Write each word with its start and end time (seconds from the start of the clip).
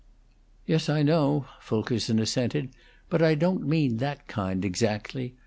"Yes, 0.65 0.89
I 0.89 1.03
know," 1.03 1.45
Fulkerson 1.59 2.17
assented. 2.17 2.69
"But 3.07 3.21
I 3.21 3.35
don't 3.35 3.67
mean 3.67 3.97
that 3.97 4.25
kind 4.27 4.65
exactly. 4.65 5.35